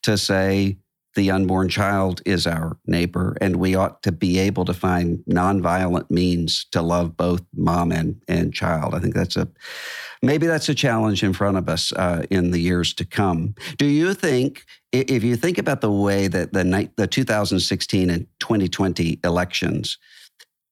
[0.04, 0.78] to say,
[1.16, 6.10] the unborn child is our neighbor, and we ought to be able to find nonviolent
[6.12, 8.94] means to love both mom and, and child.
[8.94, 9.48] I think that's a
[10.22, 13.56] maybe that's a challenge in front of us uh, in the years to come.
[13.78, 19.20] Do you think, if you think about the way that the, the 2016 and 2020
[19.24, 19.98] elections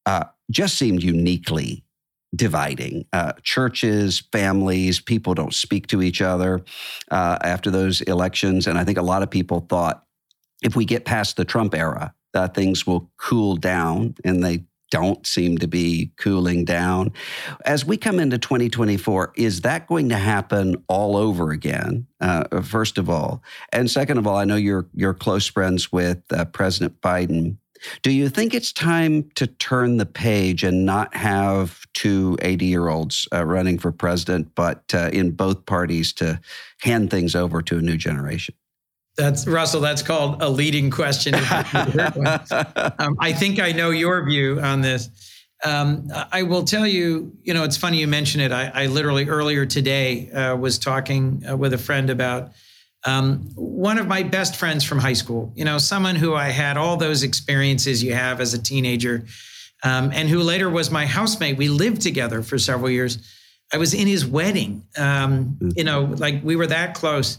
[0.06, 1.84] uh, just seemed uniquely
[2.36, 3.06] dividing.
[3.14, 6.64] Uh, churches, families, people don't speak to each other
[7.12, 8.68] uh, after those elections.
[8.68, 10.04] And I think a lot of people thought
[10.64, 15.26] if we get past the Trump era, that things will cool down, and they don't
[15.26, 17.12] seem to be cooling down.
[17.66, 22.06] As we come into 2024, is that going to happen all over again?
[22.22, 26.22] Uh, first of all, and second of all, I know you're you're close friends with
[26.32, 27.58] uh, President Biden.
[28.04, 32.88] Do you think it's time to turn the page and not have two 80 year
[32.88, 36.40] olds uh, running for president, but uh, in both parties to
[36.82, 38.54] hand things over to a new generation?
[39.16, 39.82] That's Russell.
[39.82, 41.36] That's called a leading question.
[43.00, 45.10] um, I think I know your view on this.
[45.64, 47.32] Um, I will tell you.
[47.44, 48.52] You know, it's funny you mention it.
[48.52, 52.54] I, I literally earlier today uh, was talking uh, with a friend about
[53.06, 55.54] um, one of my best friends from high school.
[55.56, 59.26] You know, someone who I had all those experiences you have as a teenager,
[59.84, 61.58] um, and who later was my housemate.
[61.58, 63.20] We lived together for several years.
[63.72, 64.88] I was in his wedding.
[64.98, 67.38] Um, you know, like we were that close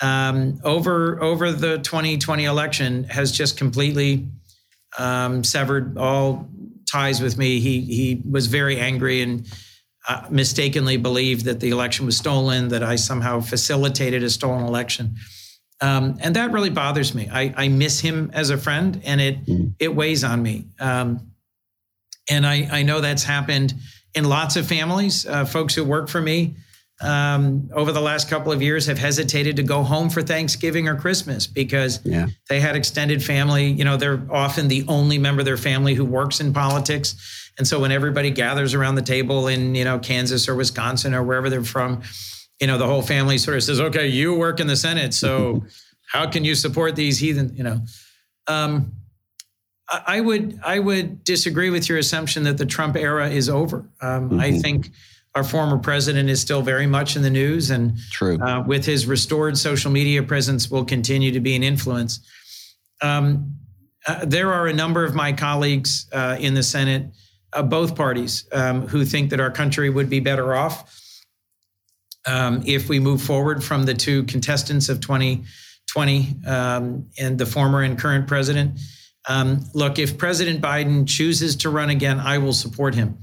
[0.00, 4.26] um, over over the 2020 election has just completely
[4.98, 6.48] um, severed all
[6.90, 7.60] ties with me.
[7.60, 9.46] He he was very angry and
[10.08, 15.16] uh, mistakenly believed that the election was stolen, that I somehow facilitated a stolen election.
[15.80, 17.28] Um, and that really bothers me.
[17.32, 19.74] I, I, miss him as a friend, and it mm.
[19.78, 20.66] it weighs on me.
[20.78, 21.32] Um,
[22.30, 23.74] and I, I know that's happened
[24.14, 25.26] in lots of families.
[25.26, 26.56] Uh, folks who work for me
[27.00, 30.96] um, over the last couple of years have hesitated to go home for Thanksgiving or
[30.96, 32.28] Christmas because yeah.
[32.48, 33.66] they had extended family.
[33.66, 37.50] You know, they're often the only member of their family who works in politics.
[37.58, 41.22] And so when everybody gathers around the table in, you know, Kansas or Wisconsin or
[41.22, 42.02] wherever they're from,
[42.60, 45.14] you know, the whole family sort of says, okay, you work in the Senate.
[45.14, 45.64] So
[46.12, 47.80] how can you support these heathen, you know?
[48.46, 48.92] Um,
[50.06, 53.90] I would I would disagree with your assumption that the Trump era is over.
[54.00, 54.40] Um, mm-hmm.
[54.40, 54.90] I think
[55.34, 58.38] our former president is still very much in the news, and True.
[58.40, 62.20] Uh, with his restored social media presence, will continue to be an influence.
[63.02, 63.56] Um,
[64.06, 67.06] uh, there are a number of my colleagues uh, in the Senate,
[67.52, 71.22] uh, both parties, um, who think that our country would be better off
[72.26, 77.82] um, if we move forward from the two contestants of 2020 um, and the former
[77.82, 78.78] and current president.
[79.28, 83.18] Um, look, if President Biden chooses to run again, I will support him.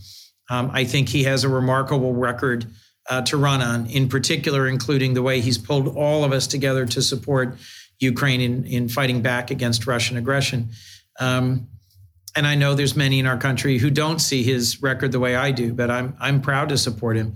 [0.51, 2.65] Um, I think he has a remarkable record
[3.09, 6.85] uh, to run on, in particular, including the way he's pulled all of us together
[6.87, 7.57] to support
[7.99, 10.71] Ukraine in, in fighting back against Russian aggression.
[11.21, 11.69] Um,
[12.35, 15.37] and I know there's many in our country who don't see his record the way
[15.37, 17.35] I do, but I'm I'm proud to support him.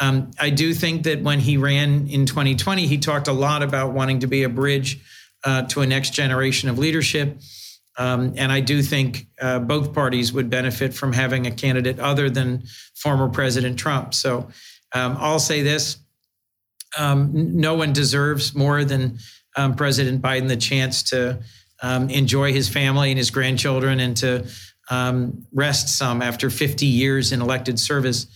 [0.00, 3.92] Um, I do think that when he ran in 2020, he talked a lot about
[3.92, 5.00] wanting to be a bridge
[5.44, 7.40] uh, to a next generation of leadership.
[7.98, 12.30] Um, and I do think uh, both parties would benefit from having a candidate other
[12.30, 12.64] than
[12.94, 14.14] former President Trump.
[14.14, 14.48] So
[14.94, 15.98] um, I'll say this
[16.98, 19.18] um, no one deserves more than
[19.56, 21.40] um, President Biden the chance to
[21.82, 24.46] um, enjoy his family and his grandchildren and to
[24.90, 28.26] um, rest some after 50 years in elected service.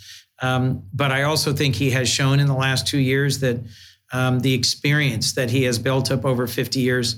[0.40, 3.60] but I also think he has shown in the last two years that
[4.12, 7.16] the experience that he has built up over 50 years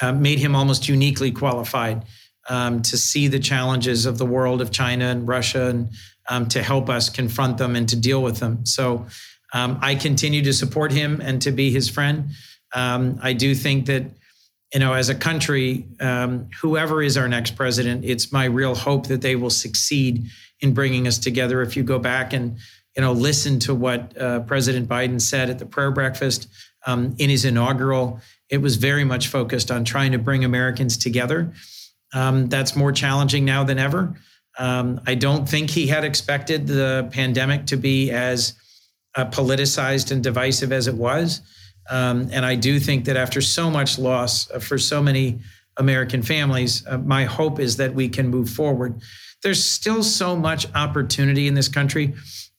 [0.00, 2.04] uh, made him almost uniquely qualified
[2.48, 5.90] um, to see the challenges of the world of China and Russia and
[6.28, 8.64] um, to help us confront them and to deal with them.
[8.66, 9.06] So
[9.52, 12.30] um, I continue to support him and to be his friend.
[12.74, 14.04] Um, I do think that,
[14.72, 19.06] you know, as a country, um, whoever is our next president, it's my real hope
[19.06, 20.26] that they will succeed
[20.60, 21.62] in bringing us together.
[21.62, 22.58] If you go back and,
[22.96, 26.48] you know, listen to what uh, President Biden said at the prayer breakfast
[26.86, 28.20] um, in his inaugural
[28.54, 31.52] it was very much focused on trying to bring Americans together.
[32.14, 34.14] Um, that's more challenging now than ever.
[34.56, 38.54] Um, I don't think he had expected the pandemic to be as
[39.16, 41.40] uh, politicized and divisive as it was.
[41.90, 45.40] Um, and I do think that after so much loss uh, for so many
[45.76, 49.02] American families, uh, my hope is that we can move forward.
[49.42, 52.14] There's still so much opportunity in this country,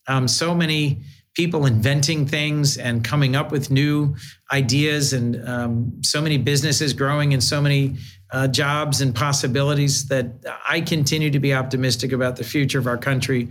[0.07, 1.01] um, so many
[1.36, 4.15] people inventing things and coming up with new
[4.51, 7.95] ideas, and um, so many businesses growing and so many
[8.31, 10.27] uh, jobs and possibilities that
[10.67, 13.49] I continue to be optimistic about the future of our country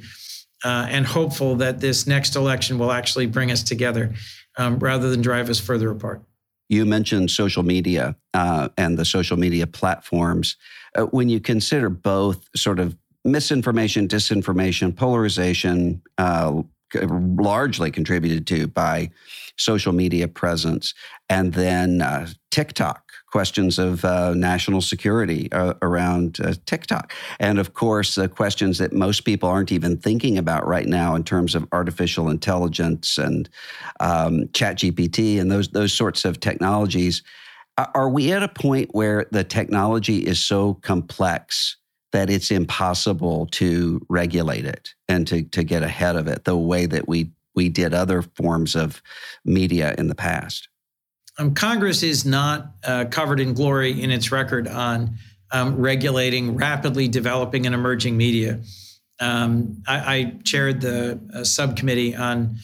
[0.64, 4.14] uh, and hopeful that this next election will actually bring us together
[4.56, 6.22] um, rather than drive us further apart.
[6.68, 10.56] You mentioned social media uh, and the social media platforms.
[10.94, 16.62] Uh, when you consider both sort of misinformation, disinformation, polarization, uh,
[17.02, 19.10] largely contributed to by
[19.56, 20.94] social media presence.
[21.28, 27.12] And then uh, TikTok, questions of uh, national security uh, around uh, TikTok.
[27.40, 31.54] And of course, questions that most people aren't even thinking about right now in terms
[31.54, 33.48] of artificial intelligence and
[34.00, 37.22] um, and those, those sorts of technologies.
[37.76, 41.76] Are we at a point where the technology is so complex
[42.14, 46.86] that it's impossible to regulate it and to, to get ahead of it the way
[46.86, 49.02] that we, we did other forms of
[49.44, 50.68] media in the past.
[51.40, 55.16] Um, Congress is not uh, covered in glory in its record on
[55.50, 58.60] um, regulating rapidly developing and emerging media.
[59.18, 62.58] Um, I, I, chaired the uh, subcommittee on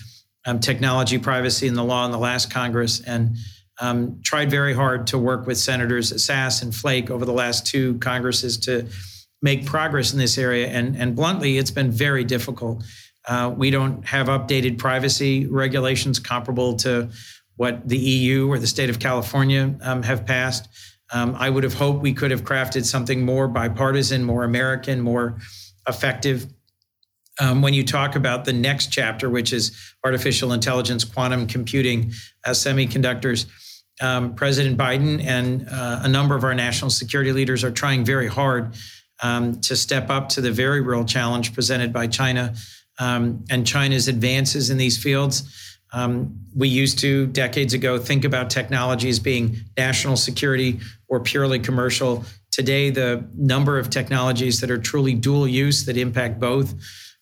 [0.47, 3.37] um, technology, privacy, and the law in the last Congress, and
[3.81, 7.99] um, tried very hard to work with Senators Sasse and Flake over the last two
[7.99, 8.89] Congresses to
[9.43, 10.69] make progress in this area.
[10.69, 12.85] And, and bluntly, it's been very difficult.
[13.27, 17.11] Uh, we don't have updated privacy regulations comparable to
[17.57, 20.69] what the EU or the state of California um, have passed.
[21.13, 25.39] Um, I would have hoped we could have crafted something more bipartisan, more American, more
[25.89, 26.47] effective.
[27.41, 32.13] Um, when you talk about the next chapter, which is artificial intelligence, quantum computing,
[32.45, 33.47] uh, semiconductors,
[34.01, 38.29] um, President Biden and uh, a number of our national security leaders are trying very
[38.29, 38.75] hard
[39.23, 42.55] um, to step up to the very real challenge presented by China
[42.99, 45.77] um, and China's advances in these fields.
[45.93, 51.59] Um, we used to, decades ago, think about technology as being national security or purely
[51.59, 52.25] commercial.
[52.53, 56.75] Today, the number of technologies that are truly dual use that impact both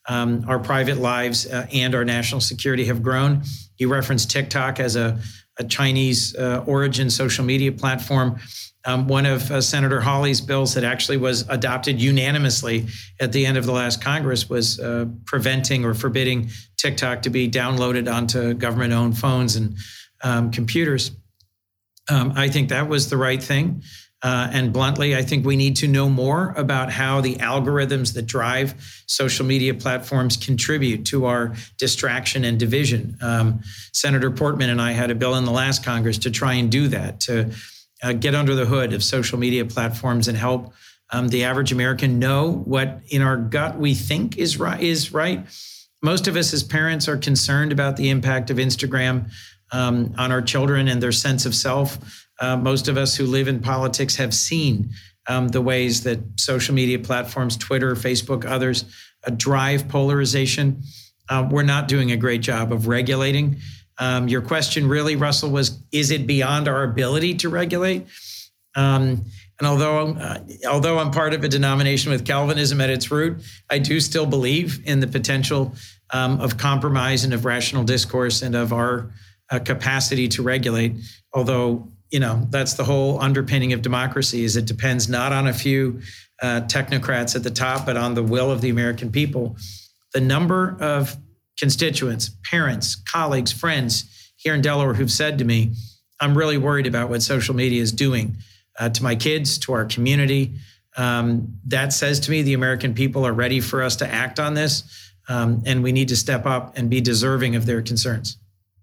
[0.08, 3.42] um, our private lives uh, and our national security have grown.
[3.78, 5.18] You referenced TikTok as a,
[5.58, 8.40] a Chinese uh, origin social media platform.
[8.88, 12.86] Um, one of uh, Senator Hawley's bills that actually was adopted unanimously
[13.20, 17.50] at the end of the last Congress was uh, preventing or forbidding TikTok to be
[17.50, 19.76] downloaded onto government owned phones and
[20.24, 21.10] um, computers.
[22.08, 23.82] Um, I think that was the right thing.
[24.22, 28.22] Uh, and bluntly, I think we need to know more about how the algorithms that
[28.22, 33.18] drive social media platforms contribute to our distraction and division.
[33.20, 33.60] Um,
[33.92, 36.88] Senator Portman and I had a bill in the last Congress to try and do
[36.88, 37.52] that, to
[38.02, 40.72] uh, get under the hood of social media platforms and help
[41.10, 44.80] um, the average American know what in our gut we think is right.
[44.80, 45.46] Is right.
[46.02, 49.30] Most of us as parents are concerned about the impact of Instagram
[49.72, 51.98] um, on our children and their sense of self.
[52.40, 54.90] Uh, most of us who live in politics have seen
[55.28, 58.84] um, the ways that social media platforms, Twitter, Facebook, others,
[59.26, 60.82] uh, drive polarization.
[61.28, 63.60] Uh, we're not doing a great job of regulating
[63.98, 68.06] Um, your question really, Russell, was is it beyond our ability to regulate?
[68.74, 69.24] Um,
[69.58, 70.38] and although uh,
[70.68, 74.86] although I'm part of a denomination with Calvinism at its root, I do still believe
[74.86, 75.74] in the potential
[76.12, 79.10] um, of compromise and of rational discourse and of our
[79.50, 80.94] uh, capacity to regulate.
[81.32, 85.52] Although you know that's the whole underpinning of democracy is it depends not on a
[85.52, 86.00] few
[86.40, 89.56] uh, technocrats at the top, but on the will of the American people.
[90.14, 91.16] The number of
[91.58, 95.72] constituents, parents, colleagues, friends here in Delaware who've said to me,
[96.20, 98.36] I'm really worried about what social media is doing
[98.78, 100.54] uh, to my kids, to our community.
[100.96, 104.54] Um, that says to me the American people are ready for us to act on
[104.54, 104.84] this,
[105.28, 108.36] um, and we need to step up and be deserving of their concerns.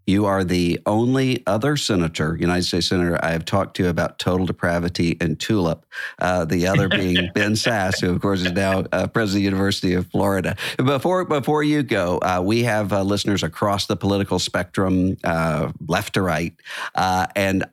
[0.08, 4.46] You are the only other senator, United States senator, I have talked to about total
[4.46, 5.86] depravity and tulip.
[6.20, 9.42] Uh, the other being Ben Sasse, who of course is now uh, president of the
[9.42, 10.56] University of Florida.
[10.78, 16.14] Before before you go, uh, we have uh, listeners across the political spectrum, uh, left
[16.14, 16.54] to right,
[16.94, 17.66] uh, and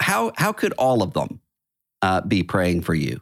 [0.00, 1.40] how how could all of them
[2.26, 3.20] be praying for you?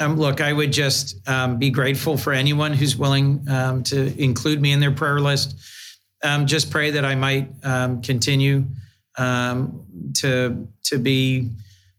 [0.00, 4.60] Um, look, I would just um, be grateful for anyone who's willing um, to include
[4.60, 5.56] me in their prayer list
[6.24, 8.64] um, just pray that I might um, continue
[9.18, 11.50] um, to to be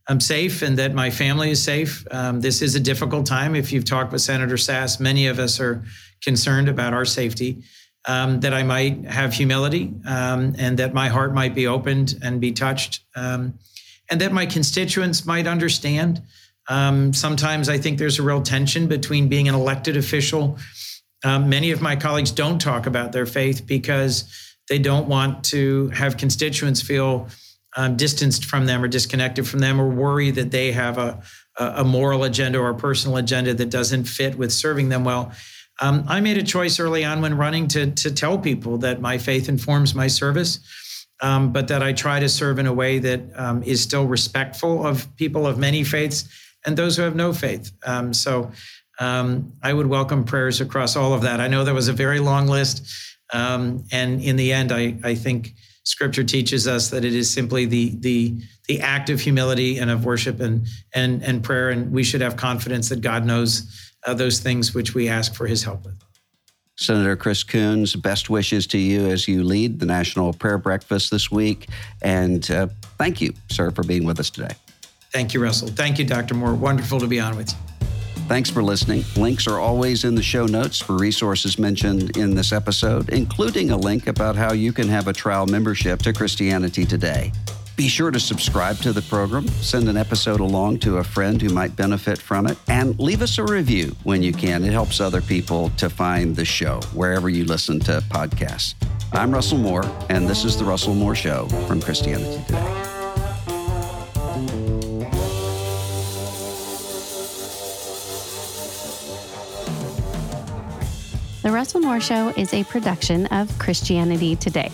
[0.08, 2.06] um, safe and that my family is safe.
[2.12, 3.56] Um, this is a difficult time.
[3.56, 5.84] If you've talked with Senator Sasse, many of us are
[6.22, 7.64] concerned about our safety.
[8.08, 12.52] Um, that I might have humility and that my heart might be opened and be
[12.52, 13.58] touched, and
[14.10, 16.22] that my constituents might understand.
[16.68, 20.60] sometimes I think there's a real tension between being an elected official
[21.26, 24.32] um, many of my colleagues don't talk about their faith because
[24.70, 27.28] they don't want to have constituents feel
[27.76, 31.22] um, distanced from them or disconnected from them or worry that they have a,
[31.58, 35.32] a moral agenda or a personal agenda that doesn't fit with serving them well.
[35.82, 39.18] Um, I made a choice early on when running to, to tell people that my
[39.18, 40.60] faith informs my service,
[41.22, 44.86] um, but that I try to serve in a way that um, is still respectful
[44.86, 46.30] of people of many faiths
[46.66, 47.72] and those who have no faith.
[47.84, 48.52] Um, so
[49.00, 51.40] um, I would welcome prayers across all of that.
[51.40, 52.88] I know that was a very long list.
[53.34, 57.66] Um, and in the end, I, I think scripture teaches us that it is simply
[57.66, 61.70] the, the, the act of humility and of worship and, and, and prayer.
[61.70, 65.48] And we should have confidence that God knows uh, those things which we ask for
[65.48, 65.96] his help with.
[66.78, 71.32] Senator Chris Coons, best wishes to you as you lead the National Prayer Breakfast this
[71.32, 71.70] week.
[72.02, 72.68] And uh,
[72.98, 74.56] thank you, sir, for being with us today.
[75.12, 75.70] Thank you, Russell.
[75.70, 76.34] Thank you, Dr.
[76.34, 76.54] Moore.
[76.54, 77.75] Wonderful to be on with you.
[78.28, 79.04] Thanks for listening.
[79.16, 83.78] Links are always in the show notes for resources mentioned in this episode, including a
[83.78, 87.32] link about how you can have a trial membership to Christianity Today.
[87.76, 91.50] Be sure to subscribe to the program, send an episode along to a friend who
[91.50, 94.64] might benefit from it, and leave us a review when you can.
[94.64, 98.74] It helps other people to find the show wherever you listen to podcasts.
[99.14, 102.95] I'm Russell Moore, and this is The Russell Moore Show from Christianity Today.
[111.66, 114.72] Russell Moore Show is a production of Christianity Today.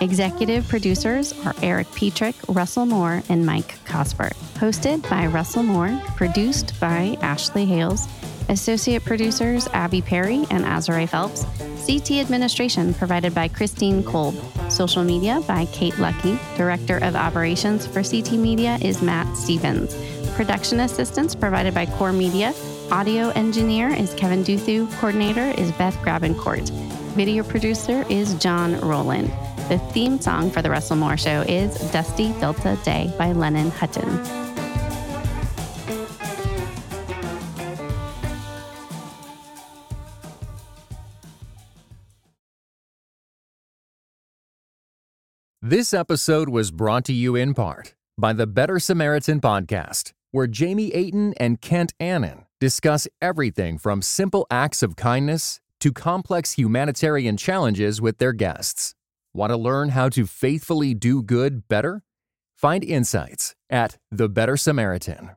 [0.00, 4.32] Executive producers are Erik Petrik, Russell Moore, and Mike Cosper.
[4.54, 8.08] Hosted by Russell Moore, produced by Ashley Hales,
[8.48, 11.44] associate producers Abby Perry and Azurae Phelps,
[11.86, 14.34] CT administration provided by Christine Kolb,
[14.70, 19.94] social media by Kate Lucky, director of operations for CT Media is Matt Stevens,
[20.36, 22.54] production assistance provided by Core Media
[22.92, 24.90] Audio engineer is Kevin Duthu.
[24.98, 26.68] Coordinator is Beth Grabencourt.
[27.14, 29.28] Video producer is John Rowland.
[29.68, 34.08] The theme song for The Russell Moore Show is Dusty Delta Day by Lennon Hutton.
[45.62, 50.92] This episode was brought to you in part by the Better Samaritan Podcast, where Jamie
[50.92, 58.00] Aten and Kent Annan discuss everything from simple acts of kindness to complex humanitarian challenges
[58.00, 58.94] with their guests.
[59.34, 62.02] Want to learn how to faithfully do good better?
[62.54, 65.30] Find insights at The Better Samaritan.